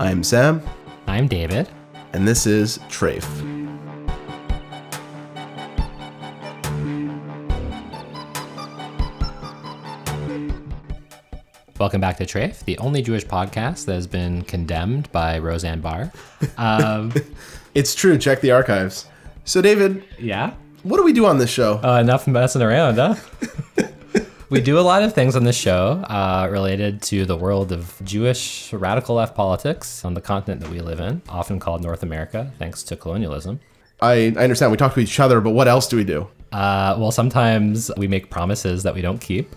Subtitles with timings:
[0.00, 0.62] I'm Sam,
[1.06, 1.68] I'm David.
[2.14, 3.28] and this is Trafe.
[11.78, 16.12] Welcome back to Trafe, the only Jewish podcast that has been condemned by Roseanne Barr.
[16.58, 17.12] Um,
[17.74, 19.06] It's true, check the archives.
[19.44, 20.54] So, David, yeah?
[20.82, 21.80] what do we do on this show?
[21.84, 23.14] Uh, enough messing around, huh?
[24.50, 28.00] we do a lot of things on this show uh, related to the world of
[28.04, 32.52] Jewish radical left politics on the continent that we live in, often called North America,
[32.58, 33.60] thanks to colonialism.
[34.02, 36.26] I, I understand we talk to each other, but what else do we do?
[36.50, 39.54] Uh, well, sometimes we make promises that we don't keep.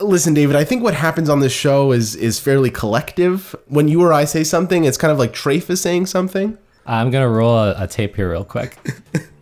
[0.00, 3.54] Listen, David, I think what happens on this show is is fairly collective.
[3.66, 6.56] When you or I say something, it's kind of like Trafe is saying something.
[6.86, 8.78] I'm going to roll a, a tape here real quick.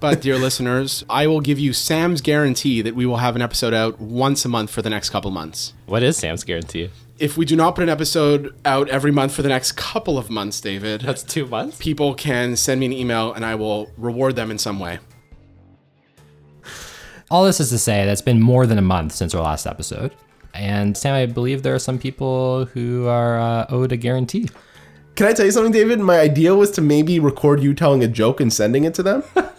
[0.00, 3.74] But, dear listeners, I will give you Sam's guarantee that we will have an episode
[3.74, 5.72] out once a month for the next couple months.
[5.86, 6.90] What is Sam's guarantee?
[7.18, 10.30] If we do not put an episode out every month for the next couple of
[10.30, 11.76] months, David, That's two months?
[11.78, 14.98] people can send me an email and I will reward them in some way.
[17.30, 19.66] All this is to say that it's been more than a month since our last
[19.66, 20.14] episode.
[20.54, 24.48] And Sam, I believe there are some people who are uh, owed a guarantee.
[25.16, 25.98] Can I tell you something, David?
[25.98, 29.22] My idea was to maybe record you telling a joke and sending it to them.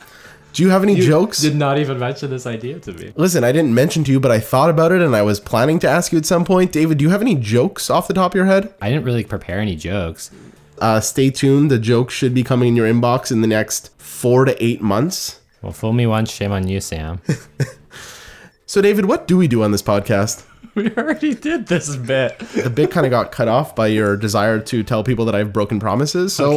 [0.54, 1.40] do you have any jokes?
[1.42, 3.14] Did not even mention this idea to me.
[3.16, 5.80] Listen, I didn't mention to you, but I thought about it and I was planning
[5.80, 6.72] to ask you at some point.
[6.72, 8.74] David, do you have any jokes off the top of your head?
[8.82, 10.32] I didn't really prepare any jokes.
[10.80, 11.70] Uh, stay tuned.
[11.70, 15.40] The jokes should be coming in your inbox in the next four to eight months.
[15.62, 17.22] Well, fool me once, shame on you, Sam.
[18.70, 20.46] So, David, what do we do on this podcast?
[20.76, 22.38] we already did this bit.
[22.40, 25.52] The bit kind of got cut off by your desire to tell people that I've
[25.54, 26.34] broken promises.
[26.34, 26.56] So,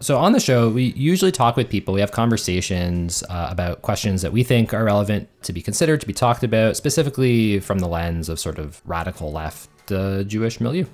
[0.00, 1.94] So on the show, we usually talk with people.
[1.94, 6.06] We have conversations uh, about questions that we think are relevant to be considered, to
[6.06, 10.84] be talked about, specifically from the lens of sort of radical left uh, Jewish milieu.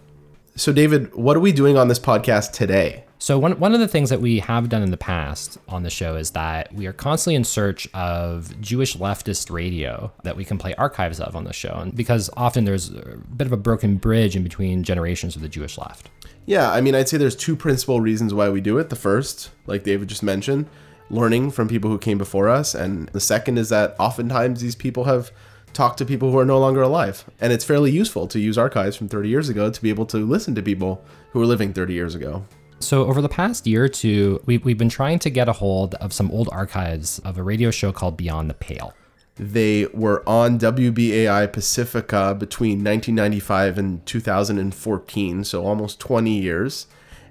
[0.57, 3.05] So David, what are we doing on this podcast today?
[3.19, 5.91] So one one of the things that we have done in the past on the
[5.91, 10.59] show is that we are constantly in search of Jewish leftist radio that we can
[10.59, 13.97] play archives of on the show, and because often there's a bit of a broken
[13.97, 16.11] bridge in between generations of the Jewish left.
[16.47, 18.91] Yeah, I mean, I'd say there's two principal reasons why we do it.
[18.91, 20.69] The first, like David just mentioned,
[21.09, 22.75] learning from people who came before us.
[22.75, 25.33] And the second is that oftentimes these people have
[25.75, 27.25] talked to people who are no longer alive.
[27.41, 30.19] And it's fairly useful to use archives from 30 years ago to be able to
[30.19, 32.45] listen to people who were living 30 years ago.
[32.81, 35.95] So over the past year or two, we, we've been trying to get a hold
[35.97, 38.95] of some old archives of a radio show called Beyond the Pale.
[39.37, 46.87] They were on WBAI Pacifica between 1995 and 2014, so almost 20 years.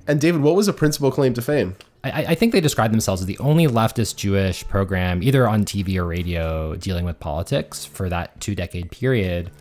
[0.05, 1.77] And David, what was the principal claim to fame?
[2.03, 5.97] I, I think they describe themselves as the only leftist Jewish program, either on TV
[5.97, 9.51] or radio, dealing with politics for that two decade period.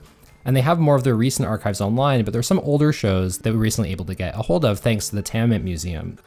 [0.45, 3.51] And they have more of their recent archives online, but there's some older shows that
[3.51, 6.19] we were recently able to get a hold of thanks to the Tamiment Museum.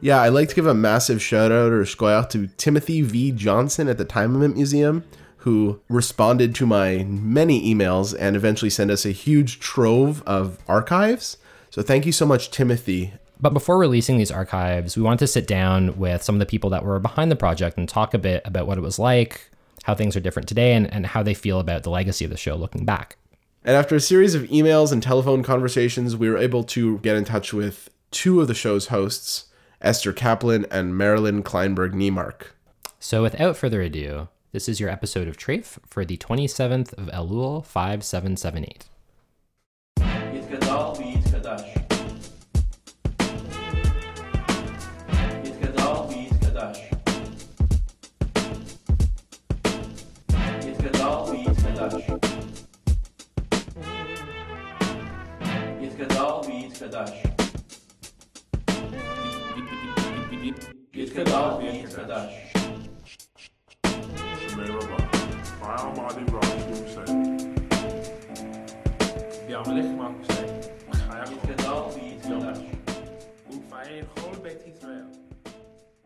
[0.00, 3.30] Yeah, I'd like to give a massive shout out or shout out to Timothy V.
[3.30, 5.04] Johnson at the Tamiment Museum,
[5.38, 11.36] who responded to my many emails and eventually sent us a huge trove of archives.
[11.70, 13.12] So thank you so much, Timothy.
[13.42, 16.70] But before releasing these archives, we wanted to sit down with some of the people
[16.70, 19.50] that were behind the project and talk a bit about what it was like,
[19.82, 22.36] how things are different today, and, and how they feel about the legacy of the
[22.36, 23.16] show looking back.
[23.64, 27.24] And after a series of emails and telephone conversations, we were able to get in
[27.24, 29.46] touch with two of the show's hosts,
[29.80, 32.52] Esther Kaplan and Marilyn Kleinberg Neimark.
[33.00, 37.66] So without further ado, this is your episode of Trafe for the 27th of Elul
[37.66, 38.84] 5778.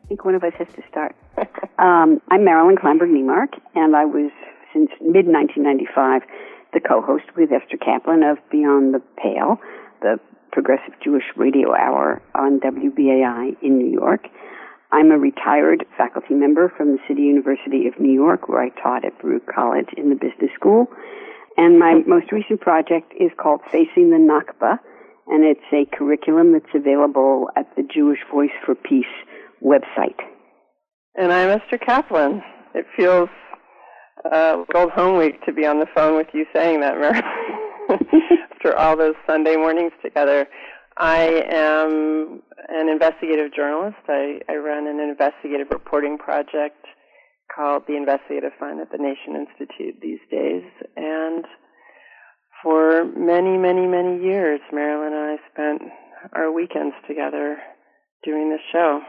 [0.04, 1.16] I think one of us has to start.
[1.80, 4.30] um, I'm Marilyn Kleinberg Neimark, and I was
[4.72, 6.22] since mid 1995
[6.72, 9.58] the co-host with Esther Kaplan of Beyond the Pale,
[10.00, 10.20] the
[10.56, 14.26] progressive Jewish radio hour on WBAI in New York.
[14.90, 19.04] I'm a retired faculty member from the City University of New York, where I taught
[19.04, 20.86] at Baruch College in the business school.
[21.58, 24.78] And my most recent project is called Facing the Nakba,
[25.26, 29.04] and it's a curriculum that's available at the Jewish Voice for Peace
[29.62, 30.16] website.
[31.18, 32.42] And I'm Esther Kaplan.
[32.74, 33.28] It feels
[34.24, 37.20] uh, like old home week to be on the phone with you saying that, Mary.
[38.52, 40.46] After all those Sunday mornings together.
[40.98, 43.98] I am an investigative journalist.
[44.08, 46.86] I, I run an investigative reporting project
[47.54, 50.64] called the Investigative Fund at the Nation Institute these days.
[50.96, 51.44] And
[52.62, 55.92] for many, many, many years, Marilyn and I spent
[56.32, 57.58] our weekends together
[58.24, 59.00] doing this show.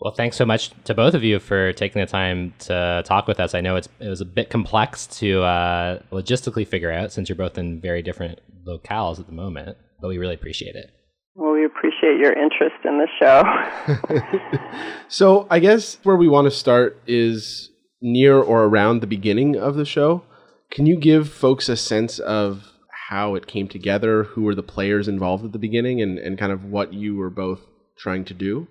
[0.00, 3.40] Well, thanks so much to both of you for taking the time to talk with
[3.40, 3.54] us.
[3.54, 7.36] I know it's it was a bit complex to uh, logistically figure out since you're
[7.36, 10.90] both in very different locales at the moment, but we really appreciate it.
[11.34, 14.88] Well, we appreciate your interest in the show.
[15.08, 17.70] So I guess where we want to start is
[18.02, 20.22] near or around the beginning of the show.
[20.70, 22.72] Can you give folks a sense of
[23.08, 26.52] how it came together, who were the players involved at the beginning, and, and kind
[26.52, 27.60] of what you were both
[27.96, 28.68] trying to do?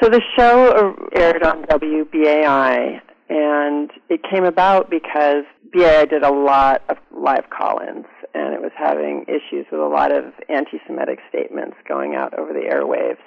[0.00, 5.42] So the show aired on WBAI, and it came about because
[5.72, 10.12] BAI did a lot of live call-ins, and it was having issues with a lot
[10.12, 13.18] of anti-Semitic statements going out over the airwaves.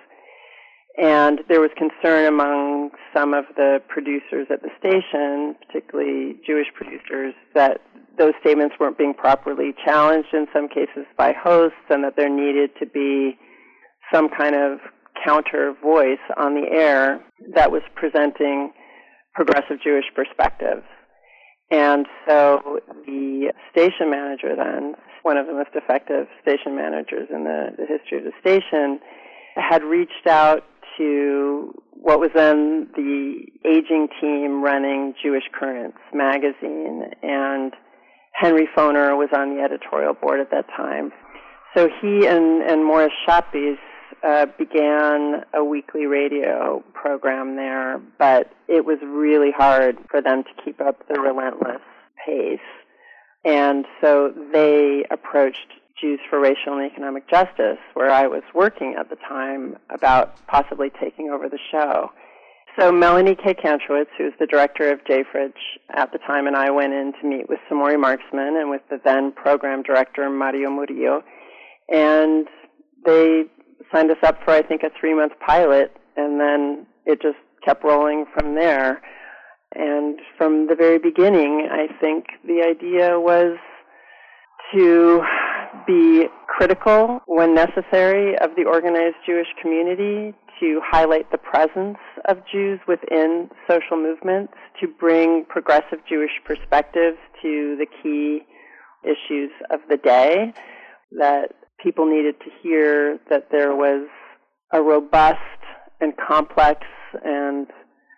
[0.98, 7.34] And there was concern among some of the producers at the station, particularly Jewish producers,
[7.54, 7.82] that
[8.18, 12.72] those statements weren't being properly challenged in some cases by hosts, and that there needed
[12.80, 13.38] to be
[14.14, 14.80] some kind of
[15.24, 17.24] counter voice on the air
[17.56, 18.72] that was presenting
[19.34, 20.84] progressive Jewish perspectives.
[21.72, 27.70] And so the station manager then, one of the most effective station managers in the,
[27.78, 29.00] the history of the station,
[29.56, 30.64] had reached out
[30.98, 37.72] to what was then the aging team running Jewish Currents magazine, and
[38.34, 41.12] Henry Foner was on the editorial board at that time.
[41.76, 43.78] So he and, and Morris Schappes
[44.24, 50.64] uh, began a weekly radio program there, but it was really hard for them to
[50.64, 51.82] keep up the relentless
[52.26, 52.60] pace.
[53.44, 55.58] And so they approached
[56.00, 60.92] Jews for Racial and Economic Justice, where I was working at the time, about possibly
[61.00, 62.12] taking over the show.
[62.80, 65.54] So Melanie Kaye/Kantrowitz, who was the director of JFREJ
[65.94, 69.00] at the time, and I went in to meet with Samori Marksman and with the
[69.04, 71.22] then program director Mario Murillo,
[71.90, 72.48] and
[73.06, 73.46] they
[73.94, 77.84] signed us up for I think a three month pilot, and then it just kept
[77.84, 79.02] rolling from there.
[79.74, 83.58] And from the very beginning, I think the idea was
[84.74, 85.22] to
[85.88, 91.98] be critical when necessary of the organized Jewish community, to highlight the presence
[92.28, 98.42] of Jews within social movements, to bring progressive Jewish perspectives to the key
[99.04, 100.54] issues of the day,
[101.18, 104.08] that people needed to hear that there was
[104.74, 105.40] a robust
[106.00, 106.82] and complex
[107.24, 107.68] and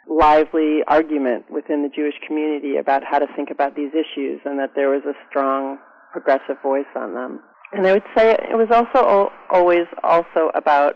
[0.09, 4.71] lively argument within the Jewish community about how to think about these issues and that
[4.75, 5.77] there was a strong
[6.11, 7.39] progressive voice on them.
[7.71, 10.95] And I would say it was also always also about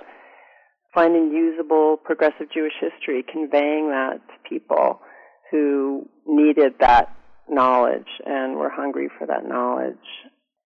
[0.94, 5.00] finding usable progressive Jewish history, conveying that to people
[5.52, 7.16] who needed that
[7.50, 9.96] knowledge and were hungry for that knowledge.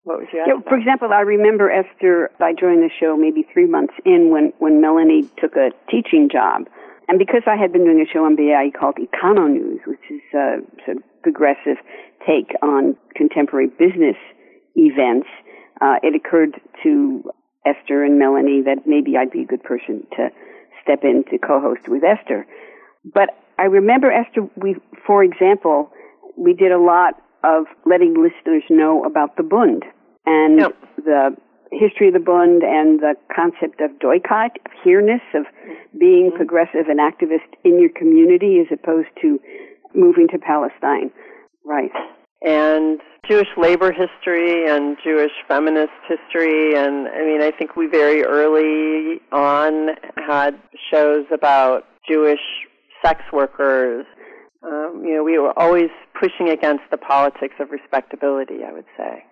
[0.09, 2.31] What was your Yeah, for example, I remember Esther.
[2.41, 6.65] I joined the show maybe three months in when when Melanie took a teaching job,
[7.09, 10.25] and because I had been doing a show on BAI called Econo News, which is
[10.33, 11.77] a sort of progressive
[12.27, 14.17] take on contemporary business
[14.77, 15.29] events,
[15.83, 17.23] uh, it occurred to
[17.67, 20.31] Esther and Melanie that maybe I'd be a good person to
[20.83, 22.47] step in to co-host with Esther.
[23.05, 24.49] But I remember Esther.
[24.57, 25.93] We, for example,
[26.35, 29.85] we did a lot of letting listeners know about the Bund
[30.27, 30.77] and Yep.
[31.05, 31.37] the
[31.71, 35.45] history of the Bund and the concept of doikayt, of here-ness, of
[35.99, 39.39] being progressive and activist in your community as opposed to
[39.95, 41.11] moving to Palestine.
[41.65, 41.93] Right.
[42.41, 46.75] and Jewish labor history and Jewish feminist history.
[46.77, 50.55] And I mean, I think we very early on had
[50.91, 52.41] shows about Jewish
[53.05, 54.07] sex workers.
[54.63, 59.25] Um, you know, we were always pushing against the politics of respectability, I would say.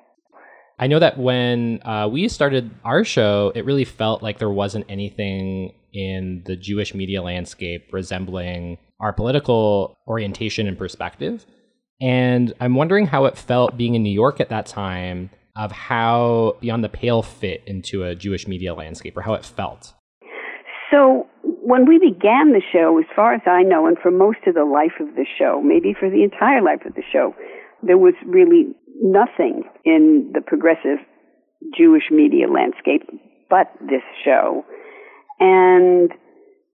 [0.78, 4.84] I know that when uh, we started our show, it really felt like there wasn't
[4.90, 11.46] anything in the Jewish media landscape resembling our political orientation and perspective.
[12.00, 16.58] And I'm wondering how it felt being in New York at that time of how
[16.60, 19.94] Beyond the Pale fit into a Jewish media landscape or how it felt.
[20.90, 24.54] So when we began the show, as far as I know, and for most of
[24.54, 27.34] the life of the show, maybe for the entire life of the show,
[27.82, 30.98] there was really nothing in the progressive
[31.76, 33.02] Jewish media landscape
[33.48, 34.64] but this show.
[35.40, 36.10] And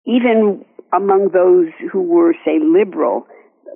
[0.06, 3.26] even among those who were, say, liberal,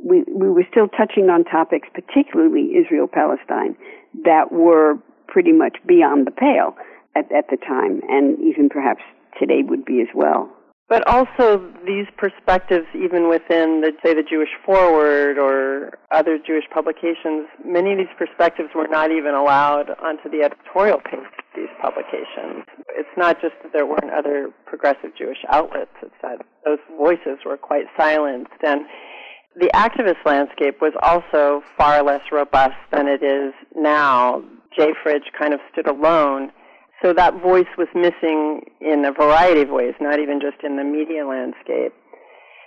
[0.05, 3.77] we, we were still touching on topics, particularly Israel Palestine,
[4.25, 4.95] that were
[5.29, 6.77] pretty much beyond the pale.
[7.17, 9.03] at, at the time, and even perhaps
[9.39, 10.51] today would be as well.
[10.89, 17.49] But also these perspectives, even within the say the Jewish Forward or other Jewish publications,
[17.65, 22.65] many of these perspectives were not even allowed onto the editorial page of these publications.
[22.95, 27.57] It's not just that there weren't other progressive Jewish outlets; it's that those voices were
[27.57, 28.83] quite silenced and.
[29.59, 34.45] The activist landscape was also far less robust than it is now.
[34.77, 34.93] J.
[35.03, 36.53] Fridge kind of stood alone
[37.03, 40.85] so that voice was missing in a variety of ways, not even just in the
[40.85, 41.93] media landscape.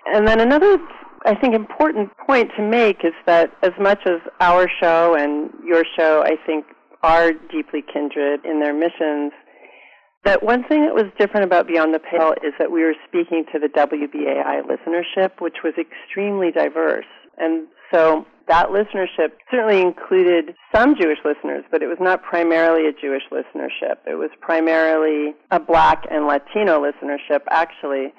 [0.06, 0.78] And then another,
[1.26, 5.84] I think, important point to make is that as much as our show and your
[5.98, 6.66] show, I think,
[7.02, 9.32] are deeply kindred in their missions,
[10.26, 13.46] that one thing that was different about Beyond the Pale is that we were speaking
[13.54, 17.06] to the WBAI listenership, which was extremely diverse.
[17.38, 22.92] And so that listenership certainly included some Jewish listeners, but it was not primarily a
[22.92, 23.98] Jewish listenership.
[24.08, 28.12] It was primarily a black and Latino listenership, actually.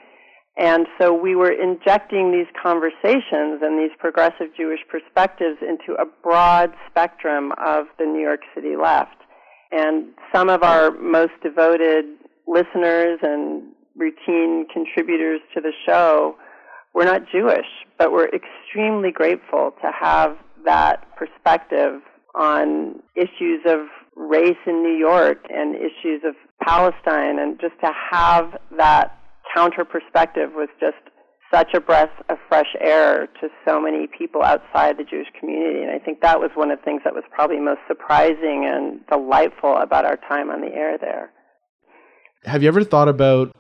[0.57, 6.73] And so we were injecting these conversations and these progressive Jewish perspectives into a broad
[6.89, 9.17] spectrum of the New York City left.
[9.73, 12.05] And some of our most devoted
[12.47, 13.65] listeners and
[13.97, 16.37] routine contributors to the show
[16.95, 17.67] were not Jewish,
[17.99, 22.01] but we're extremely grateful to have that perspective
[22.35, 23.81] on issues of
[24.17, 29.19] race in New York and issues of Palestine, and just to have that
[29.55, 30.97] counter perspective was just
[31.53, 35.83] such a breath of fresh air to so many people outside the Jewish community.
[35.83, 39.01] And I think that was one of the things that was probably most surprising and
[39.09, 41.33] delightful about our time on the air there.
[42.45, 43.55] Have you ever thought about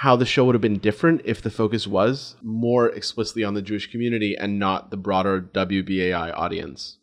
[0.00, 3.62] how the show would have been different if the focus was more explicitly on the
[3.62, 6.98] Jewish community and not the broader WBAI audience?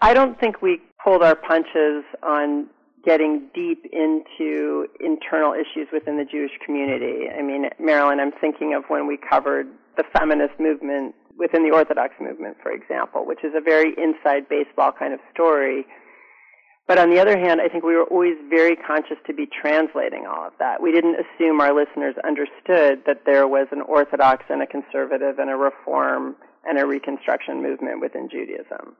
[0.00, 2.68] I don't think we pulled our punches on
[3.04, 7.28] getting deep into internal issues within the Jewish community.
[7.38, 9.66] I mean, Marilyn, I'm thinking of when we covered
[9.98, 14.90] the feminist movement within the Orthodox movement, for example, which is a very inside baseball
[14.90, 15.84] kind of story
[16.90, 20.26] but on the other hand, I think we were always very conscious to be translating
[20.26, 20.82] all of that.
[20.82, 25.50] We didn't assume our listeners understood that there was an Orthodox and a conservative and
[25.50, 26.34] a reform
[26.66, 28.96] and a reconstruction movement within Judaism.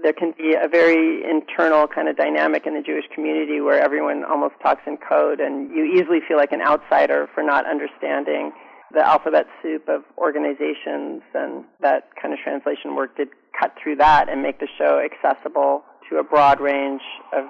[0.00, 4.22] There can be a very internal kind of dynamic in the Jewish community where everyone
[4.22, 8.52] almost talks in code and you easily feel like an outsider for not understanding
[8.94, 14.28] the alphabet soup of organizations and that kind of translation work did cut through that
[14.28, 17.44] and make the show accessible to a broad range of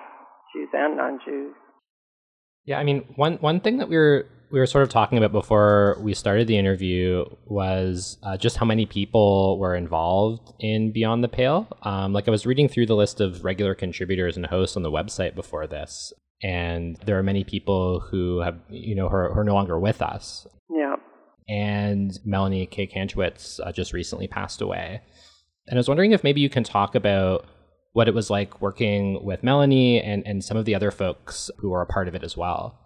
[0.54, 1.54] Jews and non-Jews.
[2.64, 5.32] Yeah, I mean, one one thing that we were we were sort of talking about
[5.32, 11.22] before we started the interview was uh, just how many people were involved in Beyond
[11.22, 11.68] the Pale.
[11.82, 14.90] Um, like I was reading through the list of regular contributors and hosts on the
[14.90, 16.12] website before this,
[16.42, 19.78] and there are many people who have you know who are, who are no longer
[19.78, 20.46] with us.
[20.70, 20.96] Yeah.
[21.48, 25.00] And Melanie Kaye/Kantrowitz uh, just recently passed away.
[25.66, 27.46] And I was wondering if maybe you can talk about
[27.98, 31.68] what it was like working with Melanie and, and some of the other folks who
[31.70, 32.78] were a part of it as well.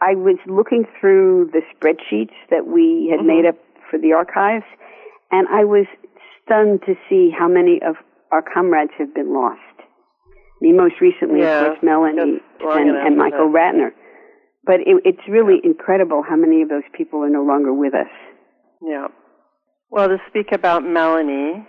[0.00, 3.26] I was looking through the spreadsheets that we had mm-hmm.
[3.28, 3.56] made up
[3.90, 4.64] for the archives,
[5.30, 5.84] and I was
[6.42, 7.96] stunned to see how many of
[8.32, 9.60] our comrades have been lost.
[9.84, 13.90] I mean, most recently, yeah, of course, Melanie and, and Michael Ratner.
[14.64, 15.72] But it, it's really yeah.
[15.72, 18.08] incredible how many of those people are no longer with us.
[18.80, 19.08] Yeah.
[19.90, 21.68] Well, to speak about Melanie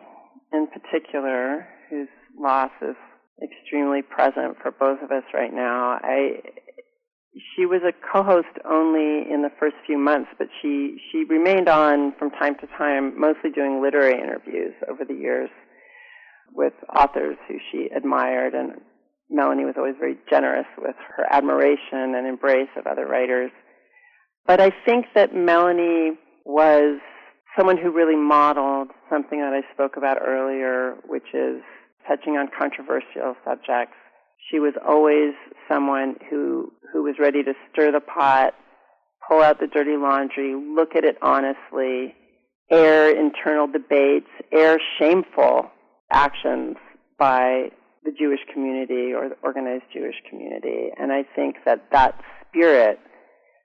[0.53, 2.07] in particular, whose
[2.39, 2.95] loss is
[3.41, 6.00] extremely present for both of us right now.
[6.01, 6.41] I
[7.55, 12.13] she was a co-host only in the first few months, but she she remained on
[12.19, 15.50] from time to time, mostly doing literary interviews over the years
[16.53, 18.81] with authors who she admired and
[19.31, 23.50] Melanie was always very generous with her admiration and embrace of other writers.
[24.45, 27.00] But I think that Melanie was
[27.57, 31.61] someone who really modeled something that I spoke about earlier, which is
[32.08, 33.96] touching on controversial subjects.
[34.50, 35.34] She was always
[35.70, 38.53] someone who, who was ready to stir the pot,
[39.27, 42.15] pull out the dirty laundry, look at it honestly,
[42.70, 45.70] air internal debates, air shameful
[46.12, 46.77] actions
[47.17, 47.70] by
[48.03, 50.89] the Jewish community or the organized Jewish community.
[50.98, 53.00] And I think that that spirit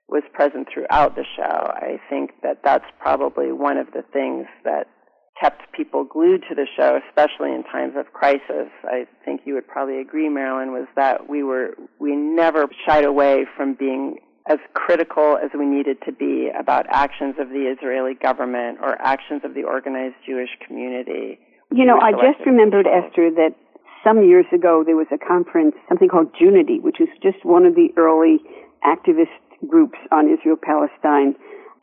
[0.07, 1.43] was present throughout the show.
[1.43, 4.87] I think that that's probably one of the things that
[5.39, 8.69] kept people glued to the show, especially in times of crisis.
[8.83, 13.45] I think you would probably agree, Marilyn, was that we were we never shied away
[13.55, 14.17] from being
[14.49, 19.41] as critical as we needed to be about actions of the Israeli government or actions
[19.43, 21.39] of the organized Jewish community.
[21.71, 23.53] You know, I just remembered, Esther, that
[24.05, 27.75] some years ago there was a conference, something called Junity, which was just one of
[27.75, 28.39] the early
[28.85, 29.35] activist
[29.67, 31.35] groups on Israel Palestine.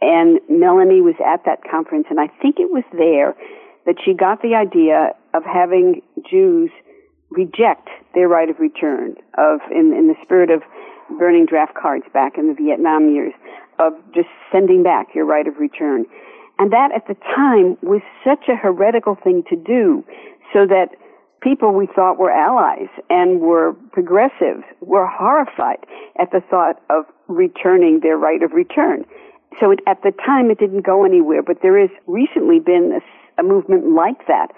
[0.05, 3.35] And Melanie was at that conference, and I think it was there
[3.87, 6.71] that she got the idea of having Jews
[7.31, 10.61] reject their right of return, of in, in the spirit of
[11.19, 13.33] burning draft cards back in the Vietnam years,
[13.79, 16.05] of just sending back your right of return.
[16.59, 20.05] And that at the time was such a heretical thing to do,
[20.53, 20.97] so that
[21.41, 25.81] people we thought were allies and were progressives were horrified
[26.21, 29.07] at the thought of returning their right of return.
[29.61, 33.41] So it, at the time it didn't go anywhere, but there has recently been a,
[33.41, 34.49] a movement like that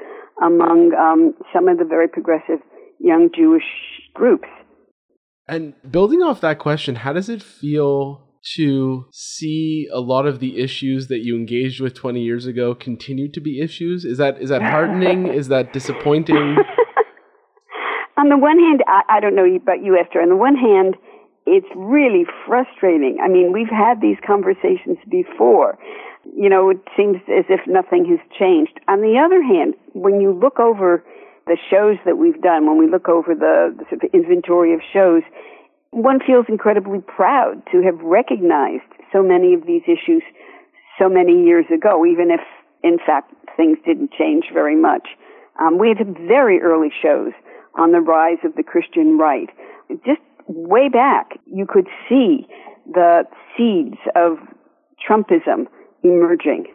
[0.43, 2.61] among um, some of the very progressive
[2.99, 3.65] young Jewish
[4.15, 4.49] groups.
[5.49, 10.59] And building off that question, how does it feel to see a lot of the
[10.59, 14.05] issues that you engaged with 20 years ago continue to be issues?
[14.05, 15.27] Is that is that heartening?
[15.33, 16.37] is that disappointing?
[18.17, 20.21] on the one hand, I, I don't know about you, Esther.
[20.21, 20.97] On the one hand,
[21.47, 23.19] it's really frustrating.
[23.23, 25.79] I mean, we've had these conversations before.
[26.37, 28.81] You know, it seems as if nothing has changed.
[28.89, 31.05] On the other hand, when you look over
[31.47, 34.81] the shows that we've done, when we look over the, the sort of inventory of
[34.93, 35.23] shows,
[35.91, 40.23] one feels incredibly proud to have recognized so many of these issues
[40.99, 42.41] so many years ago, even if,
[42.83, 45.09] in fact, things didn't change very much.
[45.61, 47.33] Um, we had very early shows
[47.79, 49.49] on the rise of the Christian right.
[50.05, 52.47] Just way back, you could see
[52.87, 53.25] the
[53.57, 54.39] seeds of
[55.09, 55.67] Trumpism
[56.03, 56.67] emerging.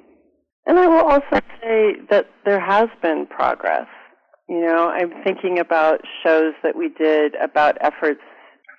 [0.66, 3.88] And I will also say that there has been progress.
[4.48, 8.20] You know, I'm thinking about shows that we did about efforts.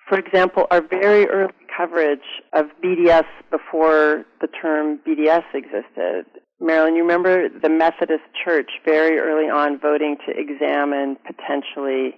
[0.08, 2.20] For example, our very early coverage
[2.52, 6.26] of BDS before the term BDS existed.
[6.60, 12.14] Marilyn, you remember the Methodist Church very early on voting to examine potentially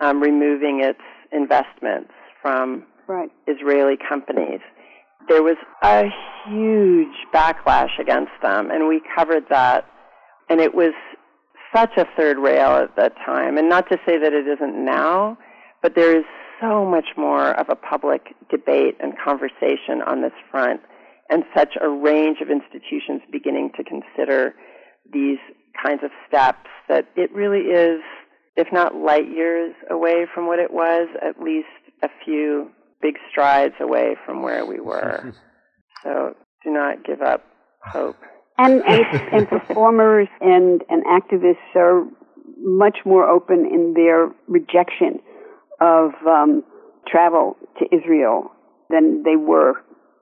[0.00, 1.00] um, removing its
[1.32, 3.30] investments from right.
[3.46, 4.60] Israeli companies.
[5.28, 6.04] There was a
[6.46, 9.86] huge backlash against them, and we covered that.
[10.48, 10.92] And it was
[11.74, 13.56] such a third rail at that time.
[13.56, 15.38] And not to say that it isn't now,
[15.80, 16.24] but there is
[16.60, 20.80] so much more of a public debate and conversation on this front,
[21.30, 24.54] and such a range of institutions beginning to consider
[25.12, 25.38] these
[25.82, 28.00] kinds of steps that it really is
[28.56, 31.68] if not light years away from what it was, at least
[32.02, 35.32] a few big strides away from where we were.
[36.02, 36.34] so
[36.64, 37.44] do not give up
[37.82, 38.16] hope.
[38.58, 42.04] And, and, and performers and, and activists are
[42.58, 45.20] much more open in their rejection
[45.80, 46.62] of um,
[47.08, 48.52] travel to Israel
[48.90, 49.74] than they were,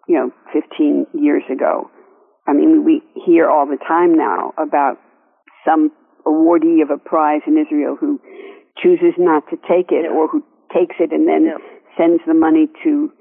[0.09, 1.91] you know, 15 years ago.
[2.47, 4.97] I mean, we hear all the time now about
[5.67, 5.91] some
[6.27, 8.21] awardee of a prize in Israel who
[8.83, 10.11] chooses not to take it Yeah.
[10.17, 11.59] or who takes it and then Yeah.
[11.99, 13.13] sends the money to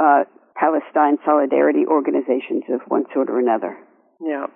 [0.00, 0.24] uh,
[0.56, 3.76] Palestine solidarity organizations of one sort or another.
[4.20, 4.46] Yeah.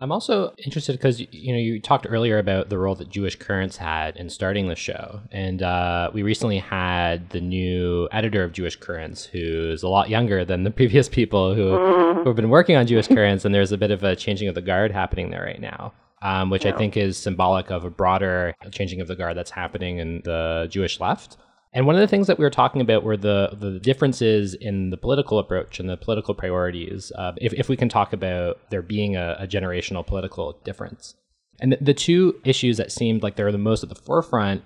[0.00, 3.76] I'm also interested because you know you talked earlier about the role that Jewish Currents
[3.76, 8.74] had in starting the show, and uh, we recently had the new editor of Jewish
[8.74, 11.76] Currents, who's a lot younger than the previous people who
[12.22, 14.56] who have been working on Jewish Currents, and there's a bit of a changing of
[14.56, 15.92] the guard happening there right now,
[16.24, 19.98] um, which I think is symbolic of a broader changing of the guard that's happening
[19.98, 21.36] in the Jewish left.
[21.74, 24.90] And one of the things that we were talking about were the the differences in
[24.90, 27.12] the political approach and the political priorities.
[27.16, 31.14] Uh, if if we can talk about there being a, a generational political difference,
[31.60, 34.62] and the, the two issues that seemed like they were the most at the forefront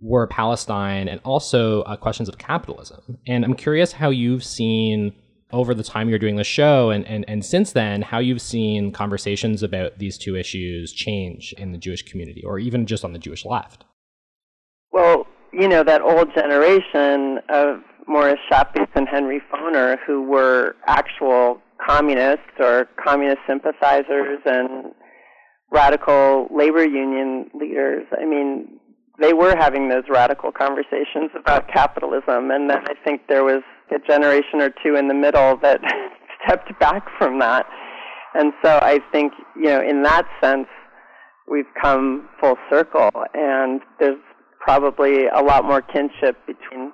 [0.00, 3.18] were Palestine and also uh, questions of capitalism.
[3.26, 5.12] And I'm curious how you've seen
[5.54, 8.90] over the time you're doing the show and, and, and since then, how you've seen
[8.90, 13.18] conversations about these two issues change in the Jewish community or even just on the
[13.18, 13.84] Jewish left.
[14.90, 21.62] Well, you know, that old generation of Morris Schappes and Henry Foner who were actual
[21.84, 24.92] communists or communist sympathizers and
[25.70, 28.06] radical labor union leaders.
[28.20, 28.80] I mean,
[29.20, 33.98] they were having those radical conversations about capitalism, and then I think there was a
[34.06, 35.80] generation or two in the middle that
[36.44, 37.66] stepped back from that.
[38.34, 40.66] And so I think, you know, in that sense,
[41.48, 44.18] we've come full circle, and there's
[44.60, 46.90] probably a lot more kinship between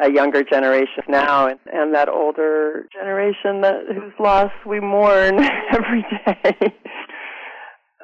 [0.00, 5.38] a younger generation now and, and that older generation that whose loss we mourn
[5.72, 6.74] every day.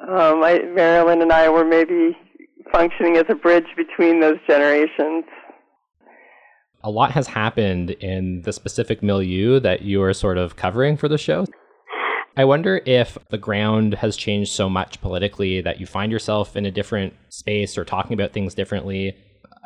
[0.07, 2.15] um, I, Marilyn and I were maybe
[2.71, 5.23] functioning as a bridge between those generations.
[6.87, 11.09] A lot has happened in the specific milieu that you are sort of covering for
[11.09, 11.45] the show.
[12.37, 16.65] I wonder if the ground has changed so much politically that you find yourself in
[16.65, 19.17] a different space or talking about things differently.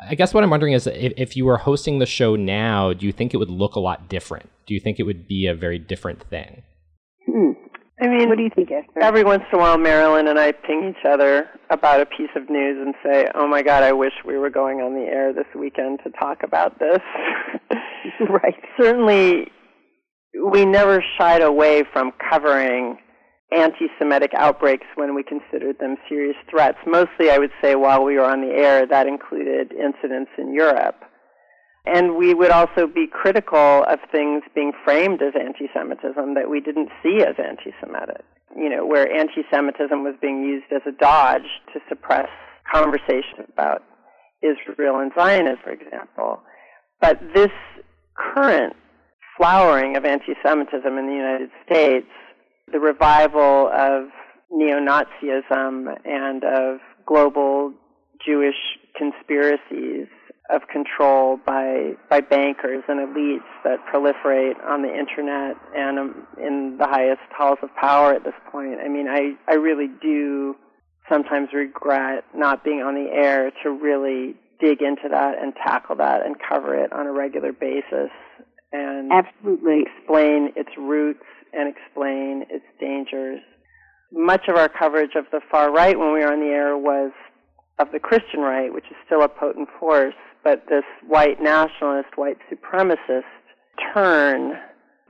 [0.04, 3.06] I guess what I'm wondering is if, if you were hosting the show now, do
[3.06, 4.50] you think it would look a lot different?
[4.66, 6.64] Do you think it would be a very different thing?
[7.26, 7.51] Hmm.
[8.02, 9.00] I mean, What do you think, Esther?
[9.00, 12.50] every once in a while, Marilyn and I ping each other about a piece of
[12.50, 15.46] news and say, "Oh my God, I wish we were going on the air this
[15.54, 16.98] weekend to talk about this."
[18.28, 18.56] right.
[18.78, 19.52] Certainly,
[20.50, 22.98] we never shied away from covering
[23.56, 26.78] anti-Semitic outbreaks when we considered them serious threats.
[26.86, 30.96] Mostly, I would say, while we were on the air, that included incidents in Europe.
[31.84, 36.90] And we would also be critical of things being framed as anti-Semitism that we didn't
[37.02, 38.24] see as anti-Semitic.
[38.56, 42.28] You know, where anti-Semitism was being used as a dodge to suppress
[42.72, 43.82] conversation about
[44.42, 46.42] Israel and Zionism, for example.
[47.00, 47.50] But this
[48.14, 48.76] current
[49.36, 52.06] flowering of anti-Semitism in the United States,
[52.70, 54.08] the revival of
[54.50, 57.72] neo-Nazism and of global
[58.24, 58.54] Jewish
[58.96, 60.06] conspiracies
[60.50, 66.76] of control by by bankers and elites that proliferate on the internet and um, in
[66.78, 68.78] the highest halls of power at this point.
[68.84, 70.56] I mean, I I really do
[71.08, 76.24] sometimes regret not being on the air to really dig into that and tackle that
[76.24, 78.10] and cover it on a regular basis
[78.72, 79.82] and Absolutely.
[79.82, 83.40] explain its roots and explain its dangers.
[84.12, 87.12] Much of our coverage of the far right when we were on the air was
[87.78, 92.38] of the Christian right, which is still a potent force, but this white nationalist, white
[92.50, 93.22] supremacist
[93.94, 94.52] turn,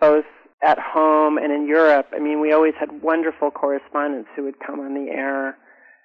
[0.01, 0.25] both
[0.63, 2.09] at home and in Europe.
[2.15, 5.57] I mean, we always had wonderful correspondents who would come on the air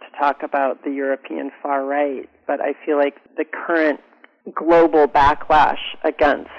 [0.01, 3.99] to talk about the European far right, but I feel like the current
[4.53, 6.49] global backlash against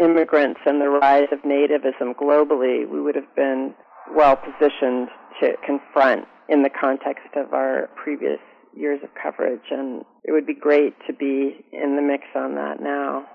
[0.00, 3.74] immigrants and the rise of nativism globally, we would have been
[4.14, 5.08] well positioned
[5.40, 8.40] to confront in the context of our previous
[8.76, 9.70] years of coverage.
[9.70, 13.26] And it would be great to be in the mix on that now.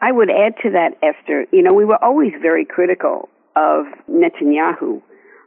[0.00, 5.00] I would add to that, Esther, you know, we were always very critical of Netanyahu,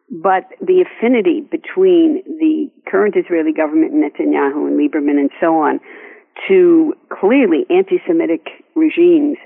[0.09, 5.79] but the affinity between the current Israeli government, and Netanyahu and Lieberman and so on,
[6.47, 9.37] to clearly anti-Semitic regimes,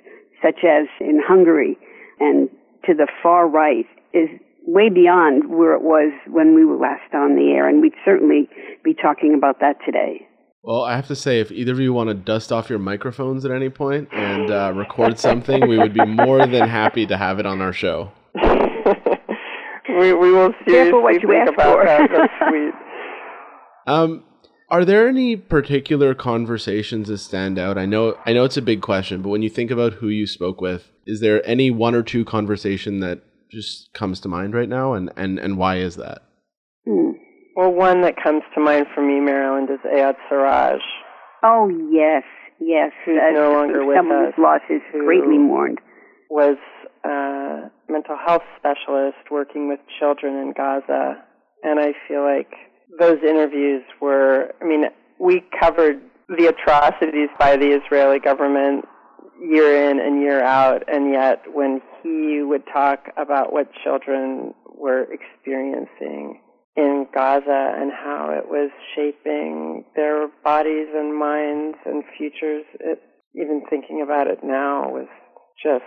[0.44, 1.78] such as in Hungary
[2.20, 2.50] and
[2.86, 4.30] to the far right, is
[4.70, 8.48] way beyond where it was when we were last on the air, and we'd certainly
[8.84, 10.28] be talking about that today.
[10.62, 13.46] Well, I have to say, if either of you want to dust off your microphones
[13.46, 17.40] at any point and uh, record something, we would be more than happy to have
[17.40, 18.12] it on our show.
[18.36, 21.86] we, we will seriously Careful what you think ask about for.
[21.86, 22.10] that.
[22.12, 22.74] That's sweet.
[23.88, 24.24] Um,
[24.70, 27.78] are there any particular conversations that stand out?
[27.78, 30.28] I know, I know it's a big question, but when you think about who you
[30.28, 34.70] spoke with, is there any one or two conversation that just comes to mind right
[34.70, 36.22] now, and and and why is that?
[36.86, 37.12] Hmm.
[37.56, 40.80] Well, one that comes to mind for me, Marilyn, is Eyad Sarraj.
[41.44, 42.24] Oh yes,
[42.60, 42.92] yes.
[43.06, 45.80] Who's no longer with someone us, whose loss is greatly mourned.
[46.30, 46.58] was
[47.04, 51.16] a mental health specialist working with children in Gaza.
[51.64, 52.52] And I feel like
[53.00, 54.86] those interviews were, I mean,
[55.20, 58.86] we covered the atrocities by the Israeli government
[59.42, 65.08] year in and year out, and yet when he would talk about what children were
[65.12, 66.42] experiencing
[66.76, 73.02] in Gaza and how it was shaping their bodies and minds and futures, it,
[73.36, 75.08] even thinking about it now was
[75.62, 75.84] just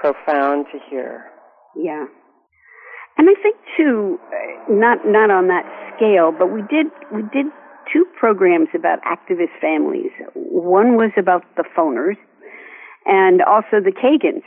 [0.00, 1.24] profound to hear.
[1.76, 2.06] Yeah.
[3.16, 4.18] And I think too,
[4.68, 7.46] not not on that scale, but we did we did
[7.92, 10.12] two programs about activist families.
[10.34, 12.16] One was about the phoners,
[13.08, 14.44] and also the Kagans,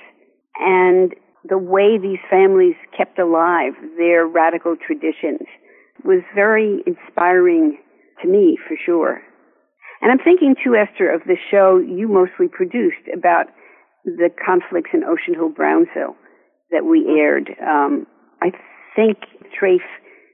[0.60, 5.48] and the way these families kept alive their radical traditions
[6.06, 7.78] was very inspiring
[8.22, 9.22] to me, for sure.
[10.02, 13.48] And I'm thinking too, Esther, of the show you mostly produced about
[14.06, 16.16] the conflicts in Ocean Hill Brownsville
[16.72, 17.50] that we aired.
[17.62, 18.08] Um,
[18.42, 18.52] I
[18.96, 19.18] think,
[19.60, 19.80] Trafe,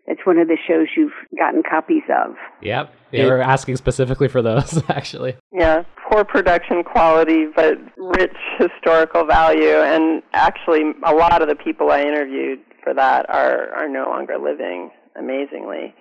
[0.08, 2.36] that's one of the shows you've gotten copies of.
[2.62, 2.93] Yep.
[3.12, 5.36] They were asking specifically for those, actually.
[5.52, 9.76] Yeah, poor production quality, but rich historical value.
[9.76, 14.38] And actually, a lot of the people I interviewed for that are, are no longer
[14.38, 15.93] living, amazingly.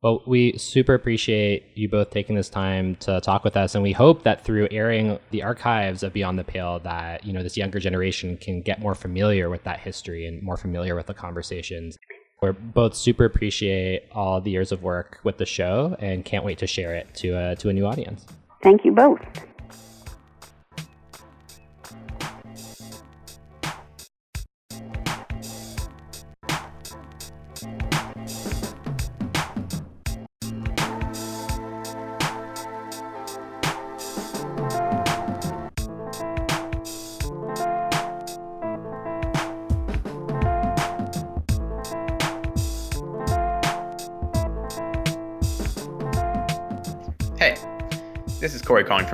[0.00, 3.92] Well, we super appreciate you both taking this time to talk with us, and we
[3.92, 7.80] hope that through airing the archives of Beyond the Pale, that you know this younger
[7.80, 11.98] generation can get more familiar with that history and more familiar with the conversations.
[12.40, 16.58] We're both super appreciate all the years of work with the show, and can't wait
[16.58, 18.26] to share it to a, to a new audience.
[18.62, 19.20] Thank you both.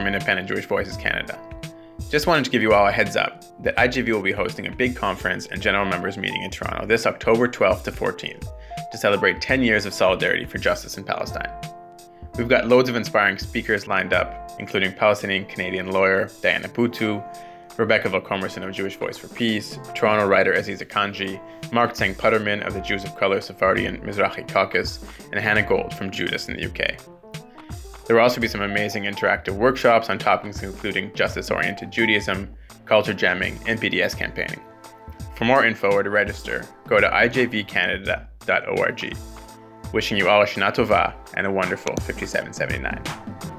[0.04, 1.40] From Independent Jewish Voices Canada.
[2.10, 4.70] Just wanted to give you all a heads up that IJV will be hosting a
[4.70, 8.46] big conference and general members meeting in Toronto this October 12th to 14th
[8.92, 11.50] to celebrate 10 years of solidarity for justice in Palestine.
[12.36, 17.24] We've got loads of inspiring speakers lined up, including Palestinian Canadian lawyer Diana Buttu,
[17.78, 21.40] Rebecca Vilkomerson of Jewish Voice for Peace, Toronto writer Azeezah Kanji,
[21.72, 25.94] Mark Tseng Putterman of the Jews of Color Sephardi and Mizrahi Caucus, and Hannah Gold
[25.94, 27.00] from Jewdas in the UK.
[28.06, 33.14] There will also be some amazing interactive workshops on topics including justice oriented Judaism, culture
[33.14, 34.60] jamming, and BDS campaigning.
[35.36, 39.16] For more info or to register, go to ijvcanada.org.
[39.92, 43.53] Wishing you all a Shana Tova and a wonderful 5779.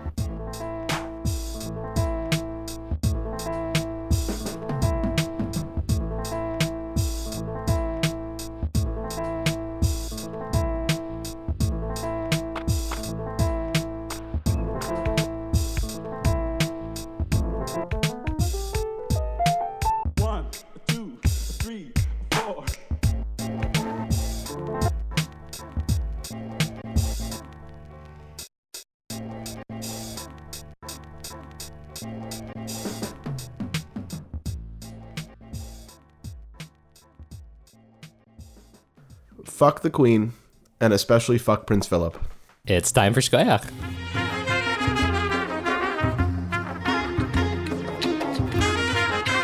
[39.46, 40.34] Fuck the Queen,
[40.80, 42.18] and especially fuck Prince Philip.
[42.66, 43.70] It's time for Shkoyach.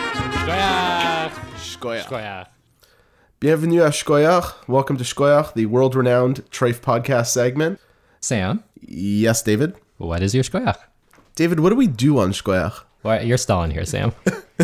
[0.02, 1.32] Shkoyach.
[1.58, 2.06] Shkoyach.
[2.06, 2.46] Shkoyach.
[3.40, 4.68] Bienvenue à Shkoyach.
[4.68, 7.80] Welcome to Shkoyach, the world-renowned Treif podcast segment.
[8.20, 9.76] Sam, Yes, David.
[9.98, 10.78] what is your Shkoyach?
[11.36, 12.82] David, what do we do on Shkoyach?
[13.04, 14.14] Well, you're stalling here, Sam.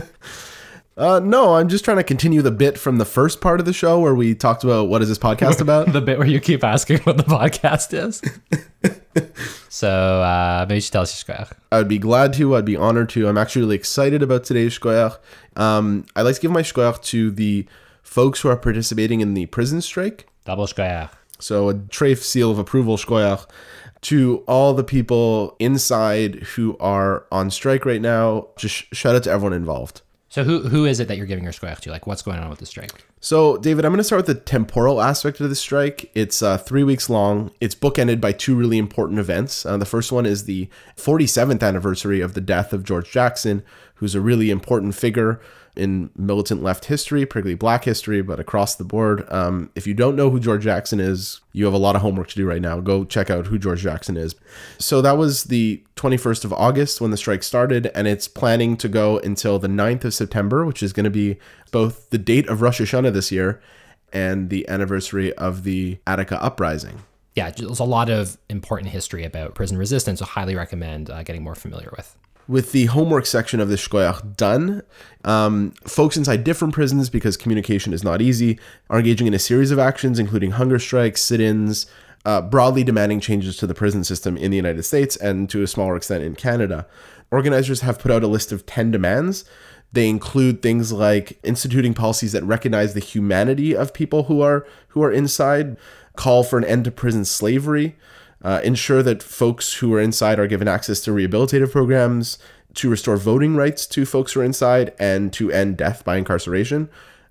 [0.98, 3.74] Uh, no, I'm just trying to continue the bit from the first part of the
[3.74, 5.94] show where we talked about what is this podcast about.
[5.94, 8.20] the bit where you keep asking what the podcast is.
[9.70, 11.52] so uh, maybe you should tell us your Shkoyach.
[11.72, 12.56] I would be glad to.
[12.56, 13.28] I'd be honored to.
[13.28, 15.20] I'm actually really excited about today's shkoyach.
[15.56, 17.68] Um, I'd like to give my shkoyach to the
[18.02, 20.28] folks who are participating in the prison strike.
[20.46, 21.12] Double Shkoyach.
[21.40, 23.48] So a Trafe seal of approval shkoyach
[24.02, 28.48] to all the people inside who are on strike right now.
[28.58, 30.02] Just shout out to everyone involved.
[30.30, 31.92] So who who is it that you're giving your Shkoyach to?
[31.92, 32.92] Like, what's going on with the strike?
[33.28, 36.10] So, David, I'm going to start with the temporal aspect of the strike.
[36.13, 37.52] It's uh, three weeks long.
[37.60, 39.66] It's bookended by two really important events.
[39.66, 43.63] Uh, the first one is the 47th anniversary of the death of George Jackson,
[43.96, 45.42] who's a really important figure
[45.78, 49.32] in militant left history, particularly black history, but across the board.
[49.32, 52.30] Um, if you don't know who George Jackson is, you have a lot of homework
[52.30, 52.80] to do right now.
[52.80, 54.36] Go check out who George Jackson is.
[54.80, 58.90] So that was the 21st of August when the strike started, and it's planning to
[58.90, 61.38] go until the 9th of September, which is going to be
[61.72, 63.62] both the date of Rosh Hashanah this year
[64.14, 67.04] and the anniversary of the Attica uprising.
[67.36, 70.20] Yeah, there's a lot of important history about prison resistance.
[70.20, 72.18] So highly recommend uh, getting more familiar with.
[72.48, 74.82] with the homework section of the shkoyach done,
[75.26, 79.70] um, folks inside different prisons, because communication is not easy, are engaging in a series
[79.70, 81.86] of actions, including hunger strikes, sit-ins,
[82.26, 85.68] uh, broadly demanding changes to the prison system in the United States and to a
[85.68, 86.88] smaller extent in Canada.
[87.32, 89.46] Organizers have put out a list of 10 demands.
[89.93, 95.02] They include things like instituting policies that recognize the humanity of people who are who
[95.04, 95.78] are inside,
[96.15, 97.95] call for an end to prison slavery,
[98.43, 102.38] uh, ensure that folks who are inside are given access to rehabilitative programs,
[102.73, 106.89] to restore voting rights to folks who are inside, and to end death by incarceration.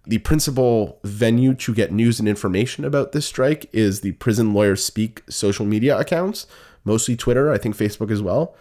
[0.09, 4.85] The principal venue to get news and information about this strike is the Prison Lawyers
[4.85, 6.47] Speak social media accounts,
[6.85, 8.55] mostly Twitter, I think Facebook as well.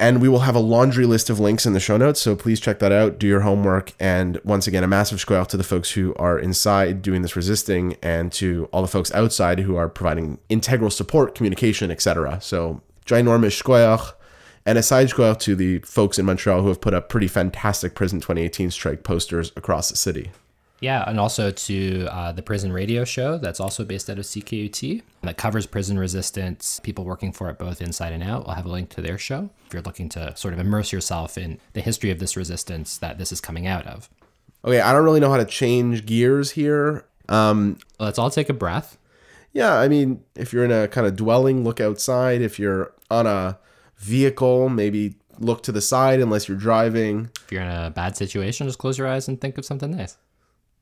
[0.00, 2.60] And we will have a laundry list of links in the show notes, so please
[2.60, 5.90] check that out, do your homework, and once again, a massive square to the folks
[5.90, 10.38] who are inside doing this resisting and to all the folks outside who are providing
[10.48, 12.38] integral support, communication, etc.
[12.40, 14.12] So ginormous shkoyach,
[14.64, 17.94] and a side shkoyach to the folks in Montreal who have put up pretty fantastic
[17.96, 20.30] Prison 2018 strike posters across the city.
[20.80, 25.02] Yeah, and also to uh, the prison radio show that's also based out of CKUT
[25.22, 28.44] that covers prison resistance, people working for it both inside and out.
[28.46, 31.36] I'll have a link to their show if you're looking to sort of immerse yourself
[31.36, 34.08] in the history of this resistance that this is coming out of.
[34.64, 37.04] Okay, I don't really know how to change gears here.
[37.28, 38.98] Um, Let's all take a breath.
[39.52, 42.40] yeah, I mean, if you're in a kind of dwelling, look outside.
[42.40, 43.58] If you're on a
[43.96, 47.30] vehicle, maybe look to the side unless you're driving.
[47.44, 50.16] If you're in a bad situation, just close your eyes and think of something nice.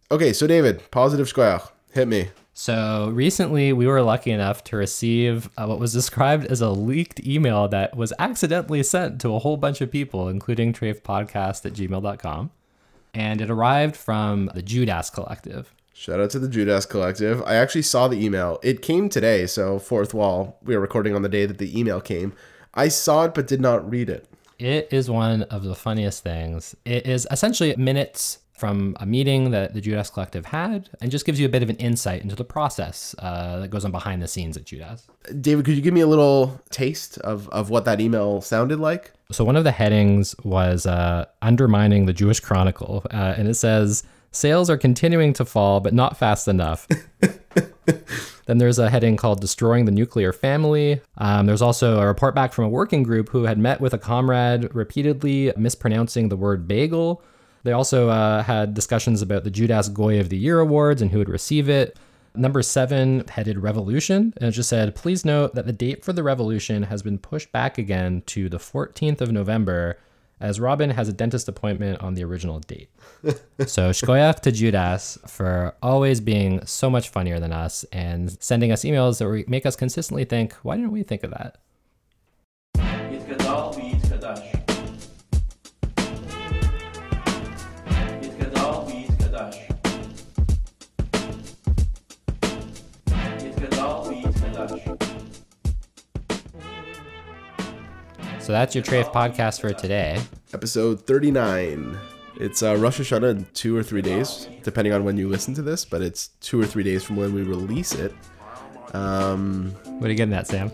[0.09, 1.61] Okay, so David, positive square.
[1.93, 2.29] Hit me.
[2.55, 7.27] So recently, we were lucky enough to receive uh, what was described as a leaked
[7.27, 12.51] email that was accidentally sent to a whole bunch of people, including trafepodcast at gmail.com.
[13.13, 15.75] And it arrived from the Jewdas Collective.
[15.93, 17.43] Shout out to the Jewdas Collective.
[17.43, 18.61] I actually saw the email.
[18.63, 20.59] It came today, so fourth wall.
[20.63, 22.33] We are recording on the day that the email came.
[22.75, 24.29] I saw it but did not read it.
[24.59, 26.77] It is one of the funniest things.
[26.85, 31.39] It is essentially minutes from a meeting that the Jewdas Collective had and just gives
[31.39, 34.29] you a bit of an insight into the process uh, that goes on behind the
[34.29, 35.07] scenes at Jewdas.
[35.41, 39.13] David, could you give me a little taste of, of what that email sounded like?
[39.31, 44.05] So one of the headings was uh, undermining the Jewish Chronicle, uh, and it says
[44.31, 46.87] sales are continuing to fall, but not fast enough.
[48.47, 51.01] then there's a heading called destroying the nuclear family.
[51.19, 53.99] Um, there's also a report back from a working group who had met with a
[53.99, 57.23] comrade repeatedly mispronouncing the word bagel.
[57.67, 61.19] They also uh, had discussions about the Jewdas Goy of the Year awards and who
[61.19, 61.99] would receive it.
[62.33, 66.23] Number seven headed Revolution, and it just said, please note that the date for the
[66.23, 69.99] revolution has been pushed back again to the 14th of November,
[70.39, 72.89] as Robin has a dentist appointment on the original date.
[73.67, 78.85] so shkoyach to Jewdas for always being so much funnier than us and sending us
[78.85, 81.57] emails that make us consistently think, why didn't we think of that?
[98.47, 100.23] So that's your Treyf podcast for today.
[100.55, 101.99] Episode 39.
[102.37, 105.63] It's uh, Rosh Hashanah in two or three days, depending on when you listen to
[105.63, 108.15] this, but it's two or three days from when we release it.
[108.95, 110.71] Um, What are you getting at, Sam?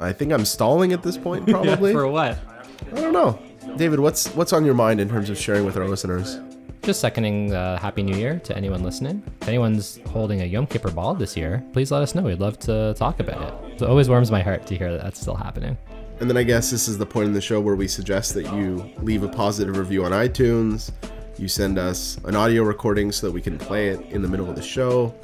[0.00, 1.92] I think I'm stalling at this point, probably.
[1.92, 2.40] for what?
[2.92, 3.38] I don't know.
[3.76, 6.40] David, what's what's on your mind in terms of sharing with our listeners?
[6.82, 9.22] Just seconding uh, Happy New Year to anyone listening.
[9.42, 12.22] If anyone's holding a Yom Kippur ball this year, please let us know.
[12.22, 13.74] We'd love to talk about it.
[13.80, 15.78] It always warms my heart to hear that that's still happening.
[16.18, 18.44] And then I guess this is the point in the show where we suggest that
[18.54, 20.90] you leave a positive review on iTunes.
[21.38, 24.48] You send us an audio recording so that we can play it in the middle
[24.48, 25.14] of the show.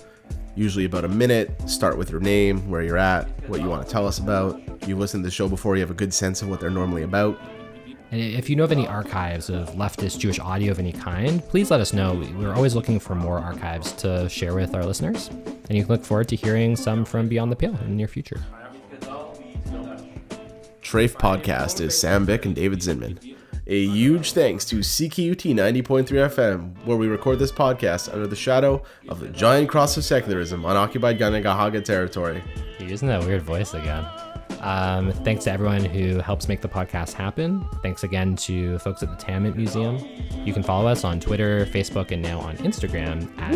[0.54, 1.50] Usually about a minute.
[1.66, 4.60] Start with your name, where you're at, what you want to tell us about.
[4.86, 7.04] You've listened to the show before, you have a good sense of what they're normally
[7.04, 7.40] about.
[8.10, 11.70] And if you know of any archives of leftist Jewish audio of any kind, please
[11.70, 12.22] let us know.
[12.36, 15.28] We're always looking for more archives to share with our listeners.
[15.28, 18.08] And you can look forward to hearing some from Beyond the Pale in the near
[18.08, 18.44] future.
[20.92, 23.34] Treyf Podcast is Sam Bick and David Zinman.
[23.66, 28.82] A huge thanks to CKUT 90.3 FM, where we record this podcast under the shadow
[29.08, 32.44] of the giant cross of secularism on occupied Kanien'kehá:ka territory.
[32.78, 34.04] You're using that weird voice again.
[34.60, 37.66] Um, thanks to everyone who helps make the podcast happen.
[37.82, 39.96] Thanks again to folks at the Tamiment Museum.
[40.44, 43.54] You can follow us on Twitter, Facebook, and now on Instagram at,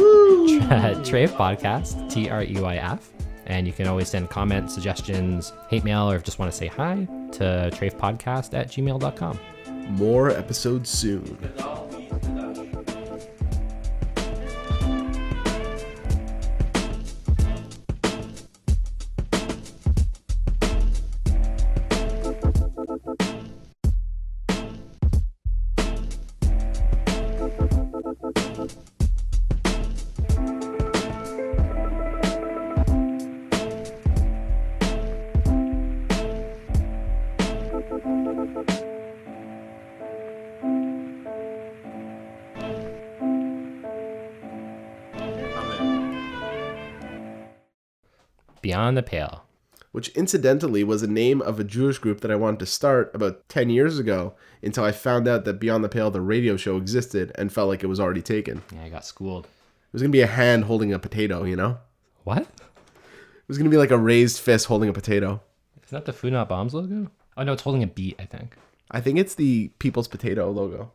[0.72, 3.11] at Treyf Podcast, T R E Y F.
[3.46, 7.06] And you can always send comments, suggestions, hate mail, or just want to say hi
[7.32, 9.38] to treyfpodcast at gmail.com.
[9.90, 11.86] More episodes soon.
[48.96, 49.44] The Pale.
[49.96, 53.48] which incidentally was a name of a Jewish group that I wanted to start about
[53.48, 57.32] 10 years ago until I found out that Beyond the Pale, the radio show, existed
[57.37, 58.62] and felt like it was already taken.
[58.74, 59.46] Yeah, I got schooled.
[59.46, 61.78] It was going to be a hand holding a potato, you know?
[62.24, 62.42] What?
[62.42, 65.40] It was going to be like a raised fist holding a potato.
[65.82, 67.11] Is that the Food Not Bombs logo?
[67.38, 68.54] Oh, no, it's holding a beat, I think.
[68.90, 70.92] I think it's the People's Potato logo.